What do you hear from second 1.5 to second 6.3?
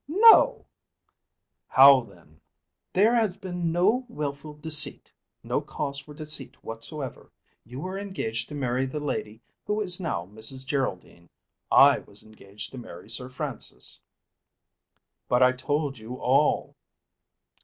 "How then?" "There has been no wilful deceit, no cause for